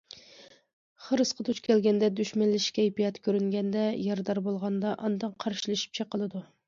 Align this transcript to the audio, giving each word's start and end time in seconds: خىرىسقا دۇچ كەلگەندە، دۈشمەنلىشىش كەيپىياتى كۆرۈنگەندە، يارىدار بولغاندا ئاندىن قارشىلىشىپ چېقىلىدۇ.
خىرىسقا 1.07 1.43
دۇچ 1.49 1.59
كەلگەندە، 1.67 2.09
دۈشمەنلىشىش 2.19 2.73
كەيپىياتى 2.79 3.23
كۆرۈنگەندە، 3.27 3.85
يارىدار 4.07 4.41
بولغاندا 4.49 4.95
ئاندىن 5.05 5.37
قارشىلىشىپ 5.45 6.01
چېقىلىدۇ. 6.01 6.43